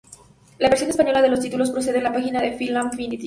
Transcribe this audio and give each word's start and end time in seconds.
La 0.57 0.67
versión 0.67 0.89
española 0.89 1.21
de 1.21 1.29
los 1.29 1.41
títulos 1.41 1.69
procede 1.69 1.97
de 1.99 2.01
la 2.01 2.11
página 2.11 2.41
de 2.41 2.53
FilmAffinity. 2.53 3.19